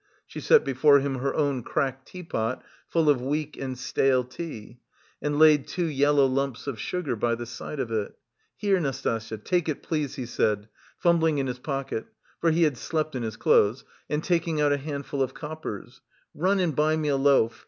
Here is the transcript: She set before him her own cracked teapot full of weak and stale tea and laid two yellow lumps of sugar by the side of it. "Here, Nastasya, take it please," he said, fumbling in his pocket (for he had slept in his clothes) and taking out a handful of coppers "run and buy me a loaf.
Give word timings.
She 0.25 0.39
set 0.39 0.65
before 0.65 0.99
him 0.99 1.19
her 1.19 1.35
own 1.35 1.61
cracked 1.61 2.07
teapot 2.07 2.63
full 2.87 3.07
of 3.07 3.21
weak 3.21 3.55
and 3.55 3.77
stale 3.77 4.23
tea 4.23 4.79
and 5.21 5.37
laid 5.37 5.67
two 5.67 5.85
yellow 5.85 6.25
lumps 6.25 6.65
of 6.65 6.79
sugar 6.79 7.15
by 7.15 7.35
the 7.35 7.45
side 7.45 7.79
of 7.79 7.91
it. 7.91 8.17
"Here, 8.57 8.79
Nastasya, 8.79 9.37
take 9.43 9.69
it 9.69 9.83
please," 9.83 10.15
he 10.15 10.25
said, 10.25 10.69
fumbling 10.97 11.37
in 11.37 11.45
his 11.45 11.59
pocket 11.59 12.07
(for 12.39 12.49
he 12.49 12.63
had 12.63 12.77
slept 12.79 13.13
in 13.15 13.21
his 13.21 13.37
clothes) 13.37 13.85
and 14.09 14.23
taking 14.23 14.59
out 14.59 14.73
a 14.73 14.77
handful 14.77 15.21
of 15.21 15.35
coppers 15.35 16.01
"run 16.33 16.59
and 16.59 16.75
buy 16.75 16.97
me 16.97 17.09
a 17.09 17.15
loaf. 17.15 17.59